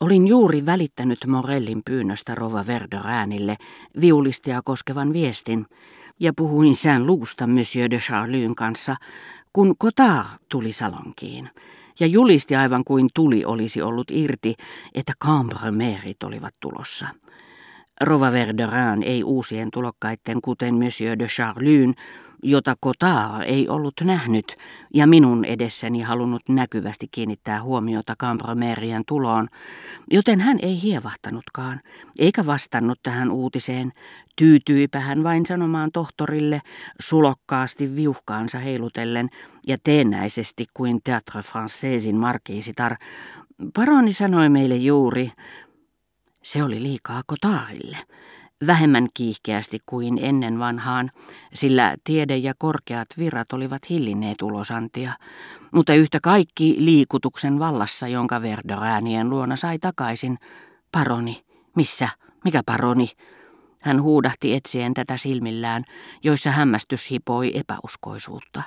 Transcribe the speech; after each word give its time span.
Olin 0.00 0.28
juuri 0.28 0.66
välittänyt 0.66 1.18
Morellin 1.26 1.82
pyynnöstä 1.84 2.34
Rova 2.34 2.66
Verderäänille 2.66 3.56
viulistia 4.00 4.60
koskevan 4.64 5.12
viestin 5.12 5.66
ja 6.20 6.32
puhuin 6.36 6.76
sään 6.76 7.06
luusta 7.06 7.46
Monsieur 7.46 7.90
de 7.90 7.98
Charlyn 7.98 8.54
kanssa, 8.54 8.96
kun 9.52 9.76
Cotard 9.82 10.26
tuli 10.48 10.72
salonkiin 10.72 11.50
ja 12.00 12.06
julisti 12.06 12.56
aivan 12.56 12.84
kuin 12.84 13.08
tuli 13.14 13.44
olisi 13.44 13.82
ollut 13.82 14.10
irti, 14.10 14.54
että 14.94 15.12
Cambremerit 15.24 16.22
olivat 16.22 16.54
tulossa. 16.60 17.06
Rova 18.00 18.32
Verderin 18.32 19.02
ei 19.02 19.24
uusien 19.24 19.68
tulokkaiden, 19.72 20.40
kuten 20.44 20.74
Monsieur 20.74 21.18
de 21.18 21.26
Charlyn, 21.26 21.94
jota 22.42 22.76
Cotard 22.84 23.42
ei 23.46 23.68
ollut 23.68 23.94
nähnyt 24.04 24.56
ja 24.94 25.06
minun 25.06 25.44
edessäni 25.44 26.02
halunnut 26.02 26.42
näkyvästi 26.48 27.08
kiinnittää 27.10 27.62
huomiota 27.62 28.16
Cambromerien 28.16 29.02
tuloon, 29.06 29.48
joten 30.10 30.40
hän 30.40 30.58
ei 30.62 30.82
hievahtanutkaan, 30.82 31.80
eikä 32.18 32.46
vastannut 32.46 32.98
tähän 33.02 33.30
uutiseen, 33.30 33.92
tyytyipä 34.36 35.00
hän 35.00 35.24
vain 35.24 35.46
sanomaan 35.46 35.92
tohtorille 35.92 36.60
sulokkaasti 37.00 37.96
viuhkaansa 37.96 38.58
heilutellen 38.58 39.28
ja 39.66 39.76
teennäisesti 39.84 40.66
kuin 40.74 40.98
Théâtre 41.08 41.40
Françaisin 41.40 42.16
markiisitar. 42.16 42.96
Paroni 43.74 44.12
sanoi 44.12 44.48
meille 44.48 44.76
juuri, 44.76 45.32
se 46.42 46.62
oli 46.64 46.82
liikaa 46.82 47.22
Kotaarille 47.26 47.96
vähemmän 48.66 49.08
kiihkeästi 49.14 49.78
kuin 49.86 50.18
ennen 50.22 50.58
vanhaan, 50.58 51.10
sillä 51.54 51.96
tiede 52.04 52.36
ja 52.36 52.54
korkeat 52.58 53.08
virrat 53.18 53.52
olivat 53.52 53.90
hillinneet 53.90 54.42
ulosantia, 54.42 55.12
mutta 55.72 55.94
yhtä 55.94 56.18
kaikki 56.22 56.76
liikutuksen 56.78 57.58
vallassa, 57.58 58.08
jonka 58.08 58.42
Verderäänien 58.42 59.30
luona 59.30 59.56
sai 59.56 59.78
takaisin. 59.78 60.38
Paroni, 60.92 61.44
missä, 61.76 62.08
mikä 62.44 62.62
paroni? 62.66 63.08
Hän 63.82 64.02
huudahti 64.02 64.54
etsien 64.54 64.94
tätä 64.94 65.16
silmillään, 65.16 65.84
joissa 66.24 66.50
hämmästys 66.50 67.10
hipoi 67.10 67.58
epäuskoisuutta. 67.58 68.62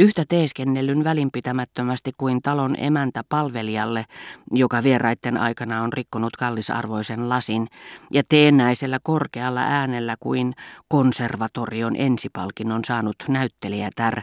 Yhtä 0.00 0.24
teeskennellyn 0.28 1.04
välinpitämättömästi 1.04 2.12
kuin 2.16 2.42
talon 2.42 2.74
emäntä 2.78 3.24
palvelijalle, 3.28 4.04
joka 4.52 4.82
vieraitten 4.82 5.36
aikana 5.36 5.82
on 5.82 5.92
rikkonut 5.92 6.36
kallisarvoisen 6.36 7.28
lasin, 7.28 7.68
ja 8.12 8.22
teennäisellä 8.28 8.98
korkealla 9.02 9.60
äänellä 9.60 10.16
kuin 10.20 10.52
konservatorion 10.88 11.96
ensipalkinnon 11.96 12.84
saanut 12.84 13.16
näyttelijätär 13.28 14.20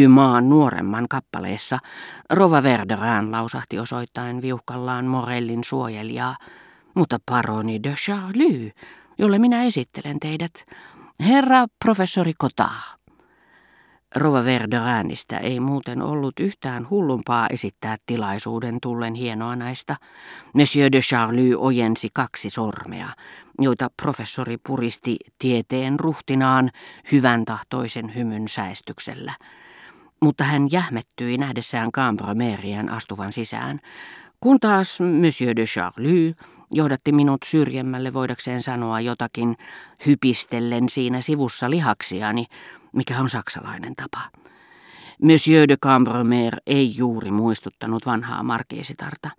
Dumas 0.00 0.44
nuoremman 0.44 1.08
kappaleessa, 1.08 1.78
Rova 2.30 2.62
Verderään 2.62 3.32
lausahti 3.32 3.78
osoittain 3.78 4.42
viuhkallaan 4.42 5.04
Morellin 5.04 5.64
suojelijaa, 5.64 6.36
mutta 6.94 7.18
paroni 7.26 7.82
de 7.82 7.94
Charlie, 7.94 8.72
jolle 9.18 9.38
minä 9.38 9.64
esittelen 9.64 10.20
teidät, 10.20 10.66
herra 11.20 11.66
professori 11.84 12.32
Cotard. 12.42 13.05
Rova 14.16 14.44
Verderäänistä 14.44 15.38
ei 15.38 15.60
muuten 15.60 16.02
ollut 16.02 16.40
yhtään 16.40 16.90
hullumpaa 16.90 17.46
esittää 17.50 17.96
tilaisuuden 18.06 18.78
tullen 18.82 19.14
hienoa 19.14 19.56
näistä. 19.56 19.96
Monsieur 20.54 20.92
de 20.92 21.00
Charlie 21.00 21.56
ojensi 21.56 22.08
kaksi 22.12 22.50
sormea, 22.50 23.08
joita 23.60 23.90
professori 24.02 24.56
puristi 24.66 25.16
tieteen 25.38 26.00
ruhtinaan 26.00 26.70
hyvän 27.12 27.44
tahtoisen 27.44 28.14
hymyn 28.14 28.48
säestyksellä. 28.48 29.32
Mutta 30.20 30.44
hän 30.44 30.68
jähmettyi 30.70 31.38
nähdessään 31.38 31.92
Cambromerien 31.92 32.88
astuvan 32.88 33.32
sisään, 33.32 33.80
kun 34.40 34.60
taas 34.60 34.98
Monsieur 35.00 35.56
de 35.56 35.64
Charlie 35.64 36.34
johdatti 36.72 37.12
minut 37.12 37.42
syrjemmälle 37.44 38.12
voidakseen 38.12 38.62
sanoa 38.62 39.00
jotakin 39.00 39.56
hypistellen 40.06 40.88
siinä 40.88 41.20
sivussa 41.20 41.70
lihaksiani, 41.70 42.46
mikä 42.96 43.20
on 43.20 43.28
saksalainen 43.28 43.96
tapa. 43.96 44.20
Monsieur 45.22 45.68
de 45.68 45.76
Cambromer 45.76 46.56
ei 46.66 46.96
juuri 46.96 47.30
muistuttanut 47.30 48.06
vanhaa 48.06 48.42
markeesitarta. 48.42 49.30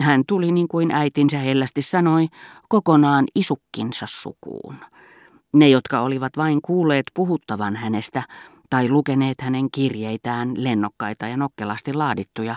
Hän 0.00 0.22
tuli 0.26 0.52
niin 0.52 0.68
kuin 0.68 0.90
äitinsä 0.90 1.38
hellästi 1.38 1.82
sanoi, 1.82 2.28
kokonaan 2.68 3.24
isukkinsa 3.34 4.06
sukuun. 4.08 4.74
Ne, 5.52 5.68
jotka 5.68 6.00
olivat 6.00 6.32
vain 6.36 6.62
kuulleet 6.62 7.06
puhuttavan 7.14 7.76
hänestä 7.76 8.22
tai 8.70 8.88
lukeneet 8.88 9.40
hänen 9.40 9.70
kirjeitään, 9.70 10.52
lennokkaita 10.56 11.26
ja 11.26 11.36
nokkelasti 11.36 11.94
laadittuja, 11.94 12.56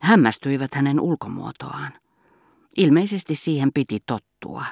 hämmästyivät 0.00 0.74
hänen 0.74 1.00
ulkomuotoaan. 1.00 1.92
Ilmeisesti 2.76 3.34
siihen 3.34 3.70
piti 3.74 3.98
tottua 4.06 4.64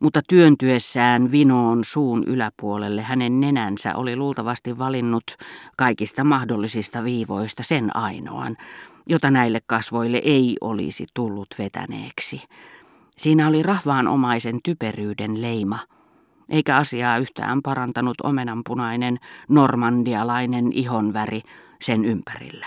mutta 0.00 0.20
työntyessään 0.28 1.32
vinoon 1.32 1.84
suun 1.84 2.24
yläpuolelle 2.24 3.02
hänen 3.02 3.40
nenänsä 3.40 3.94
oli 3.94 4.16
luultavasti 4.16 4.78
valinnut 4.78 5.36
kaikista 5.76 6.24
mahdollisista 6.24 7.04
viivoista 7.04 7.62
sen 7.62 7.96
ainoan, 7.96 8.56
jota 9.06 9.30
näille 9.30 9.60
kasvoille 9.66 10.16
ei 10.24 10.56
olisi 10.60 11.06
tullut 11.14 11.48
vetäneeksi. 11.58 12.42
Siinä 13.16 13.48
oli 13.48 13.62
rahvaanomaisen 13.62 14.58
typeryyden 14.64 15.42
leima, 15.42 15.78
eikä 16.50 16.76
asiaa 16.76 17.18
yhtään 17.18 17.62
parantanut 17.62 18.20
omenanpunainen 18.22 19.18
normandialainen 19.48 20.72
ihonväri 20.72 21.40
sen 21.80 22.04
ympärillä. 22.04 22.66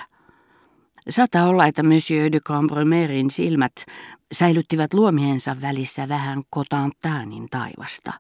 Saattaa 1.09 1.47
olla, 1.47 1.65
että 1.65 1.83
Monsieur 1.83 2.31
de 2.31 2.39
Cambremerin 2.39 3.31
silmät 3.31 3.85
säilyttivät 4.31 4.93
luomiensa 4.93 5.55
välissä 5.61 6.09
vähän 6.09 6.41
Cotantaanin 6.55 7.47
taivasta, 7.51 8.13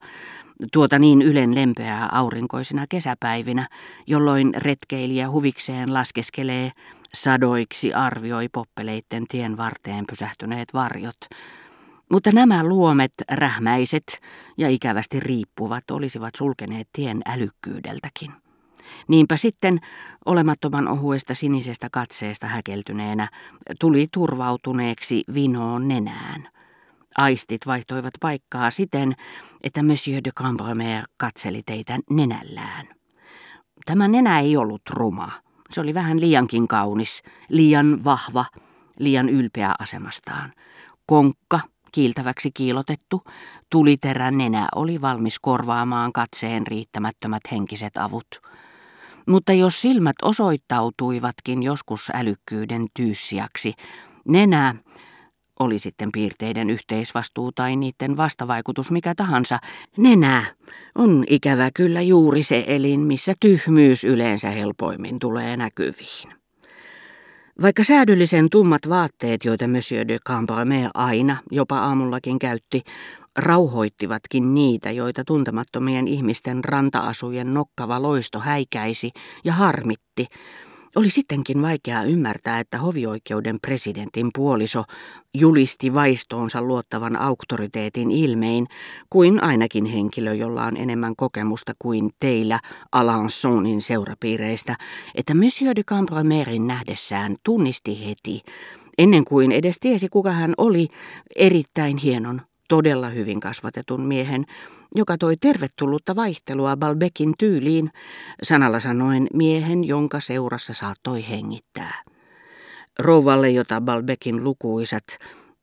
tuota 0.73 0.99
niin 0.99 1.21
ylen 1.21 1.55
lempeää 1.55 2.09
aurinkoisina 2.11 2.85
kesäpäivinä, 2.89 3.67
jolloin 4.07 4.53
retkeilijä 4.57 5.29
huvikseen 5.29 5.93
laskeskelee, 5.93 6.71
sadoiksi 7.13 7.93
arvioi 7.93 8.49
poppeleitten 8.49 9.27
tien 9.27 9.57
varteen 9.57 10.05
pysähtyneet 10.09 10.73
varjot. 10.73 11.17
Mutta 12.11 12.31
nämä 12.33 12.63
luomet, 12.63 13.13
rähmäiset 13.31 14.19
ja 14.57 14.69
ikävästi 14.69 15.19
riippuvat, 15.19 15.91
olisivat 15.91 16.35
sulkeneet 16.35 16.87
tien 16.93 17.21
älykkyydeltäkin. 17.25 18.48
Niinpä 19.07 19.37
sitten 19.37 19.79
olemattoman 20.25 20.87
ohuesta 20.87 21.35
sinisestä 21.35 21.87
katseesta 21.91 22.47
häkeltyneenä 22.47 23.29
tuli 23.79 24.07
turvautuneeksi 24.13 25.23
vinoon 25.33 25.87
nenään. 25.87 26.47
Aistit 27.17 27.67
vaihtoivat 27.67 28.13
paikkaa 28.19 28.69
siten, 28.69 29.15
että 29.63 29.83
Monsieur 29.83 30.23
de 30.23 30.31
Cambremer 30.31 31.03
katseli 31.17 31.61
teitä 31.65 31.99
nenällään. 32.09 32.87
Tämä 33.85 34.07
nenä 34.07 34.39
ei 34.39 34.57
ollut 34.57 34.81
ruma. 34.89 35.31
Se 35.71 35.81
oli 35.81 35.93
vähän 35.93 36.19
liiankin 36.19 36.67
kaunis, 36.67 37.23
liian 37.49 38.03
vahva, 38.03 38.45
liian 38.99 39.29
ylpeä 39.29 39.73
asemastaan. 39.79 40.53
Konkka, 41.05 41.59
kiiltäväksi 41.91 42.51
kiilotettu, 42.53 43.23
tuliterän 43.69 44.37
nenä 44.37 44.67
oli 44.75 45.01
valmis 45.01 45.39
korvaamaan 45.39 46.13
katseen 46.13 46.67
riittämättömät 46.67 47.41
henkiset 47.51 47.97
avut. 47.97 48.27
Mutta 49.27 49.53
jos 49.53 49.81
silmät 49.81 50.15
osoittautuivatkin 50.21 51.63
joskus 51.63 52.11
älykkyyden 52.13 52.87
tyyssiaksi, 52.93 53.73
nenä, 54.27 54.75
oli 55.59 55.79
sitten 55.79 56.09
piirteiden 56.11 56.69
yhteisvastuu 56.69 57.51
tai 57.51 57.75
niiden 57.75 58.17
vastavaikutus 58.17 58.91
mikä 58.91 59.15
tahansa, 59.15 59.59
nenä 59.97 60.43
on 60.95 61.23
ikävä 61.29 61.69
kyllä 61.73 62.01
juuri 62.01 62.43
se 62.43 62.63
elin, 62.67 62.99
missä 62.99 63.33
tyhmyys 63.39 64.03
yleensä 64.03 64.49
helpoimmin 64.49 65.19
tulee 65.19 65.57
näkyviin. 65.57 66.39
Vaikka 67.61 67.83
säädyllisen 67.83 68.49
tummat 68.49 68.89
vaatteet, 68.89 69.45
joita 69.45 69.67
Monsieur 69.67 70.07
de 70.07 70.17
Cambrame 70.27 70.89
aina, 70.93 71.37
jopa 71.51 71.79
aamullakin 71.79 72.39
käytti, 72.39 72.83
rauhoittivatkin 73.37 74.53
niitä, 74.53 74.91
joita 74.91 75.23
tuntemattomien 75.23 76.07
ihmisten 76.07 76.63
ranta-asujen 76.63 77.53
nokkava 77.53 78.01
loisto 78.01 78.39
häikäisi 78.39 79.11
ja 79.43 79.53
harmitti. 79.53 80.25
Oli 80.95 81.09
sittenkin 81.09 81.61
vaikeaa 81.61 82.03
ymmärtää, 82.03 82.59
että 82.59 82.77
hovioikeuden 82.77 83.57
presidentin 83.61 84.29
puoliso 84.35 84.83
julisti 85.37 85.93
vaistoonsa 85.93 86.61
luottavan 86.61 87.15
auktoriteetin 87.15 88.11
ilmein, 88.11 88.67
kuin 89.09 89.43
ainakin 89.43 89.85
henkilö, 89.85 90.33
jolla 90.33 90.65
on 90.65 90.77
enemmän 90.77 91.15
kokemusta 91.15 91.73
kuin 91.79 92.09
teillä 92.19 92.59
Alansonin 92.91 93.81
seurapiireistä, 93.81 94.75
että 95.15 95.33
Monsieur 95.33 95.75
de 95.75 95.83
Cambromerin 95.83 96.67
nähdessään 96.67 97.35
tunnisti 97.43 98.07
heti, 98.07 98.41
ennen 98.97 99.25
kuin 99.25 99.51
edes 99.51 99.79
tiesi 99.79 100.09
kuka 100.09 100.31
hän 100.31 100.53
oli, 100.57 100.87
erittäin 101.35 101.97
hienon 101.97 102.41
todella 102.69 103.09
hyvin 103.09 103.39
kasvatetun 103.39 104.01
miehen, 104.01 104.45
joka 104.95 105.17
toi 105.17 105.37
tervetullutta 105.37 106.15
vaihtelua 106.15 106.77
Balbekin 106.77 107.33
tyyliin, 107.39 107.91
sanalla 108.43 108.79
sanoen 108.79 109.27
miehen, 109.33 109.83
jonka 109.83 110.19
seurassa 110.19 110.73
saattoi 110.73 111.29
hengittää. 111.29 112.01
Rouvalle, 112.99 113.49
jota 113.49 113.81
Balbekin 113.81 114.43
lukuisat, 114.43 115.03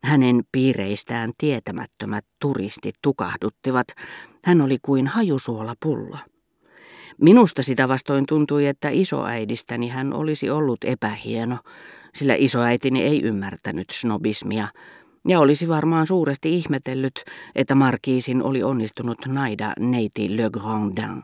Hänen 0.06 0.44
piireistään 0.52 1.32
tietämättömät 1.38 2.24
turistit 2.40 2.94
tukahduttivat. 3.02 3.86
Hän 4.44 4.60
oli 4.60 4.78
kuin 4.82 5.06
hajusuolapullo. 5.06 6.16
Minusta 7.20 7.62
sitä 7.62 7.88
vastoin 7.88 8.24
tuntui, 8.28 8.66
että 8.66 8.88
isoäidistäni 8.88 9.88
hän 9.88 10.12
olisi 10.12 10.50
ollut 10.50 10.78
epähieno, 10.84 11.58
sillä 12.14 12.34
isoäitini 12.34 13.02
ei 13.02 13.22
ymmärtänyt 13.22 13.90
snobismia, 13.90 14.68
ja 15.26 15.40
olisi 15.40 15.68
varmaan 15.68 16.06
suuresti 16.06 16.54
ihmetellyt, 16.54 17.24
että 17.54 17.74
Markiisin 17.74 18.42
oli 18.42 18.62
onnistunut 18.62 19.18
naida 19.26 19.72
neiti 19.80 20.36
Le 20.36 20.50
Grandin, 20.50 21.22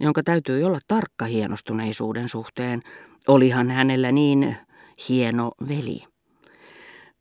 jonka 0.00 0.22
täytyy 0.22 0.64
olla 0.64 0.78
tarkka 0.88 1.24
hienostuneisuuden 1.24 2.28
suhteen. 2.28 2.82
Olihan 3.28 3.70
hänellä 3.70 4.12
niin 4.12 4.56
hieno 5.08 5.52
veli. 5.68 6.04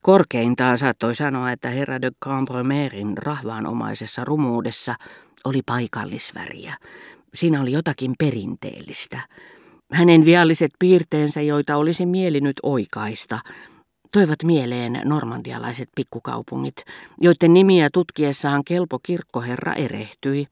Korkeintaan 0.01 0.77
saattoi 0.77 1.15
sanoa, 1.15 1.51
että 1.51 1.69
herra 1.69 2.01
de 2.01 2.11
Cambremerin 2.25 3.17
rahvaanomaisessa 3.17 4.25
rumuudessa 4.25 4.95
oli 5.45 5.61
paikallisväriä. 5.65 6.73
Siinä 7.33 7.61
oli 7.61 7.71
jotakin 7.71 8.13
perinteellistä. 8.19 9.19
Hänen 9.93 10.25
vialliset 10.25 10.71
piirteensä, 10.79 11.41
joita 11.41 11.77
olisi 11.77 12.05
mielinyt 12.05 12.55
oikaista, 12.63 13.39
toivat 14.11 14.44
mieleen 14.44 15.01
normandialaiset 15.06 15.89
pikkukaupungit, 15.95 16.83
joiden 17.21 17.53
nimiä 17.53 17.89
tutkiessaan 17.94 18.63
kelpo 18.63 19.00
kirkkoherra 19.03 19.73
erehtyi, 19.73 20.47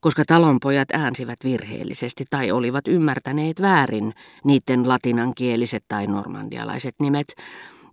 koska 0.00 0.24
talonpojat 0.26 0.88
äänsivät 0.92 1.38
virheellisesti 1.44 2.24
tai 2.30 2.50
olivat 2.50 2.88
ymmärtäneet 2.88 3.60
väärin 3.60 4.14
niiden 4.44 4.88
latinankieliset 4.88 5.84
tai 5.88 6.06
normandialaiset 6.06 6.94
nimet, 7.00 7.34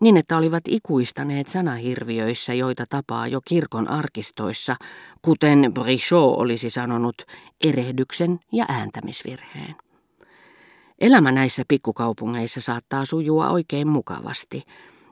niin 0.01 0.17
että 0.17 0.37
olivat 0.37 0.63
ikuistaneet 0.67 1.47
sanahirviöissä, 1.47 2.53
joita 2.53 2.85
tapaa 2.89 3.27
jo 3.27 3.41
kirkon 3.45 3.87
arkistoissa, 3.87 4.75
kuten 5.21 5.71
Brichot 5.73 6.37
olisi 6.37 6.69
sanonut, 6.69 7.21
erehdyksen 7.63 8.39
ja 8.51 8.65
ääntämisvirheen. 8.67 9.75
Elämä 11.01 11.31
näissä 11.31 11.63
pikkukaupungeissa 11.67 12.61
saattaa 12.61 13.05
sujua 13.05 13.49
oikein 13.49 13.87
mukavasti, 13.87 14.63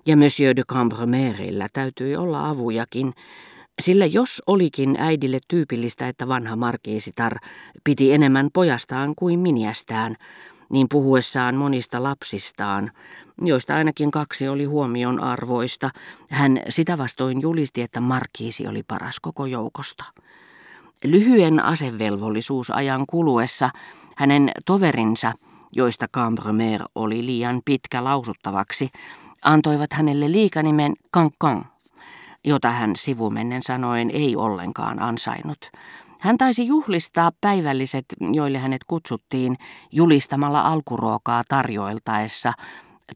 ja 0.08 0.18
Monsieur 0.18 0.56
de 0.56 0.64
Cambremerillä 0.64 1.68
täytyi 1.74 2.16
olla 2.16 2.50
avujakin, 2.50 3.14
sillä 3.82 4.06
jos 4.06 4.44
olikin 4.48 4.96
äidille 5.00 5.40
tyypillistä, 5.48 6.08
että 6.08 6.28
vanha 6.28 6.56
markiisitar 6.56 7.36
piti 7.84 8.14
enemmän 8.14 8.50
pojastaan 8.54 9.14
kuin 9.16 9.40
miniästään, 9.40 10.16
niin 10.70 10.88
puhuessaan 10.92 11.56
monista 11.56 12.04
lapsistaan, 12.04 12.92
joista 13.42 13.76
ainakin 13.76 14.12
kaksi 14.12 14.48
oli 14.48 14.66
huomion 14.66 15.20
arvoista, 15.20 15.90
hän 16.30 16.62
sitä 16.70 16.98
vastoin 16.98 17.42
julisti, 17.42 17.82
että 17.82 18.02
markiisi 18.02 18.68
oli 18.68 18.84
paras 18.88 19.20
koko 19.20 19.46
joukosta. 19.46 20.04
Lyhyen 21.04 21.64
asevelvollisuusajan 21.64 23.06
kuluessa 23.08 23.70
hänen 24.16 24.52
toverinsa, 24.66 25.32
joista 25.72 26.08
Cambremer 26.08 26.82
oli 26.96 27.26
liian 27.26 27.62
pitkä 27.66 28.04
lausuttavaksi, 28.04 28.90
antoivat 29.42 29.94
hänelle 29.94 30.32
liikanimen 30.32 30.94
Cancan, 31.14 31.66
jota 32.44 32.72
hän 32.72 32.96
sivumennen 32.96 33.64
sanoen 33.64 34.12
ei 34.12 34.36
ollenkaan 34.36 35.02
ansainnut. 35.02 35.72
Hän 36.20 36.38
taisi 36.38 36.68
juhlistaa 36.68 37.32
päivälliset, 37.42 38.06
joille 38.32 38.58
hänet 38.58 38.84
kutsuttiin, 38.88 39.58
julistamalla 39.92 40.62
alkuruokaa 40.62 41.44
tarjoiltaessa 41.50 42.54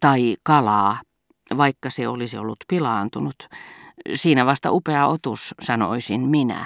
tai 0.01 0.35
kalaa, 0.43 0.97
vaikka 1.57 1.89
se 1.89 2.07
olisi 2.07 2.37
ollut 2.37 2.57
pilaantunut. 2.67 3.49
Siinä 4.15 4.45
vasta 4.45 4.71
upea 4.71 5.07
otus, 5.07 5.55
sanoisin 5.61 6.21
minä. 6.21 6.65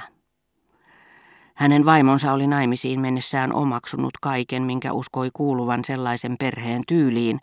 Hänen 1.56 1.86
vaimonsa 1.86 2.34
oli 2.34 2.48
naimisiin 2.48 3.00
mennessään 3.00 3.54
omaksunut 3.54 4.14
kaiken, 4.22 4.64
minkä 4.64 4.94
uskoi 4.94 5.30
kuuluvan 5.34 5.86
sellaisen 5.86 6.36
perheen 6.40 6.84
tyyliin. 6.88 7.40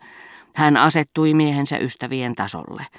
Hän 0.55 0.77
asettui 0.77 1.33
miehensä 1.33 1.77
ystävien 1.77 2.35
tasolle– 2.35 2.85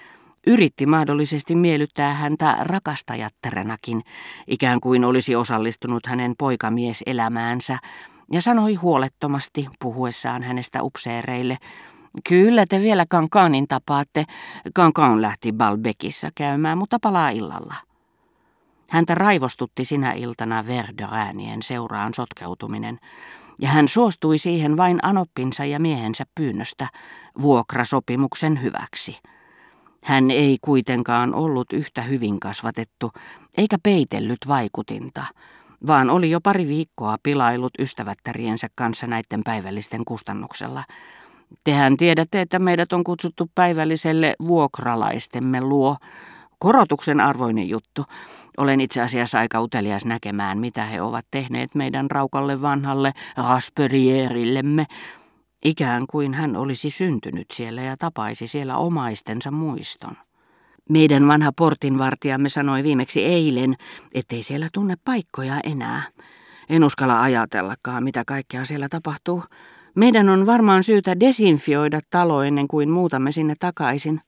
Yritti 0.46 0.86
mahdollisesti 0.86 1.54
miellyttää 1.54 2.14
häntä 2.14 2.56
rakastajatterenakin, 2.60 4.02
ikään 4.46 4.80
kuin 4.80 5.04
olisi 5.04 5.36
osallistunut 5.36 6.06
hänen 6.06 6.34
poikamieselämäänsä, 6.38 7.78
ja 8.32 8.42
sanoi 8.42 8.74
huolettomasti 8.74 9.66
puhuessaan 9.80 10.42
hänestä 10.42 10.82
upseereille, 10.82 11.58
Kyllä 12.28 12.66
te 12.66 12.80
vielä 12.80 13.04
Kankaanin 13.08 13.68
tapaatte. 13.68 14.24
Kankaan 14.74 15.22
lähti 15.22 15.52
Balbekissa 15.52 16.30
käymään, 16.34 16.78
mutta 16.78 16.98
palaa 17.02 17.30
illalla. 17.30 17.74
Häntä 18.90 19.14
raivostutti 19.14 19.84
sinä 19.84 20.12
iltana 20.12 20.66
Verderäänien 20.66 21.62
seuraan 21.62 22.14
sotkeutuminen, 22.14 22.98
ja 23.60 23.68
hän 23.68 23.88
suostui 23.88 24.38
siihen 24.38 24.76
vain 24.76 24.98
anoppinsa 25.02 25.64
ja 25.64 25.80
miehensä 25.80 26.24
pyynnöstä 26.34 26.88
vuokrasopimuksen 27.42 28.62
hyväksi. 28.62 29.18
Hän 30.04 30.30
ei 30.30 30.58
kuitenkaan 30.62 31.34
ollut 31.34 31.72
yhtä 31.72 32.02
hyvin 32.02 32.40
kasvatettu, 32.40 33.12
eikä 33.56 33.76
peitellyt 33.82 34.38
vaikutinta, 34.48 35.24
vaan 35.86 36.10
oli 36.10 36.30
jo 36.30 36.40
pari 36.40 36.68
viikkoa 36.68 37.16
pilailut 37.22 37.72
ystävättäriensä 37.78 38.68
kanssa 38.74 39.06
näiden 39.06 39.40
päivällisten 39.44 40.04
kustannuksella. 40.04 40.84
Tehän 41.64 41.96
tiedätte, 41.96 42.40
että 42.40 42.58
meidät 42.58 42.92
on 42.92 43.04
kutsuttu 43.04 43.50
päivälliselle 43.54 44.34
vuokralaistemme 44.46 45.60
luo. 45.60 45.96
Korotuksen 46.64 47.20
arvoinen 47.20 47.68
juttu. 47.68 48.04
Olen 48.56 48.80
itse 48.80 49.00
asiassa 49.00 49.38
aika 49.38 49.60
utelias 49.60 50.04
näkemään, 50.04 50.58
mitä 50.58 50.84
he 50.84 51.02
ovat 51.02 51.26
tehneet 51.30 51.74
meidän 51.74 52.10
raukalle 52.10 52.62
vanhalle 52.62 53.12
rasperierillemme. 53.36 54.86
Ikään 55.64 56.06
kuin 56.10 56.34
hän 56.34 56.56
olisi 56.56 56.90
syntynyt 56.90 57.46
siellä 57.52 57.82
ja 57.82 57.96
tapaisi 57.96 58.46
siellä 58.46 58.76
omaistensa 58.76 59.50
muiston. 59.50 60.16
Meidän 60.88 61.28
vanha 61.28 61.52
portinvartijamme 61.56 62.48
sanoi 62.48 62.82
viimeksi 62.82 63.24
eilen, 63.24 63.76
ettei 64.14 64.42
siellä 64.42 64.68
tunne 64.72 64.94
paikkoja 65.04 65.60
enää. 65.64 66.02
En 66.68 66.84
uskalla 66.84 67.22
ajatellakaan, 67.22 68.04
mitä 68.04 68.22
kaikkea 68.26 68.64
siellä 68.64 68.88
tapahtuu. 68.88 69.44
Meidän 69.94 70.28
on 70.28 70.46
varmaan 70.46 70.82
syytä 70.82 71.20
desinfioida 71.20 72.00
talo 72.10 72.42
ennen 72.42 72.68
kuin 72.68 72.90
muutamme 72.90 73.32
sinne 73.32 73.54
takaisin. 73.60 74.20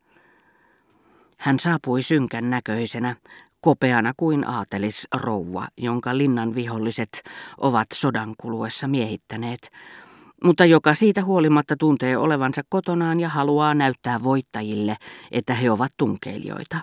Hän 1.37 1.59
saapui 1.59 2.03
synkän 2.03 2.51
näköisenä, 2.51 3.17
kopeana 3.61 4.13
kuin 4.17 4.49
aatelis 4.49 5.09
rouva, 5.15 5.69
jonka 5.77 6.19
linnan 6.19 6.55
viholliset 6.55 7.23
ovat 7.59 7.87
sodan 7.95 8.35
kuluessa 8.39 8.89
miehittäneet 8.89 9.71
mutta 10.45 10.65
joka 10.65 10.95
siitä 10.95 11.25
huolimatta 11.25 11.77
tuntee 11.77 12.17
olevansa 12.17 12.63
kotonaan 12.69 13.21
ja 13.21 13.29
haluaa 13.29 13.75
näyttää 13.75 14.23
voittajille, 14.23 14.97
että 15.33 15.55
he 15.55 15.71
ovat 15.71 15.93
tunkeilijoita. 15.97 16.75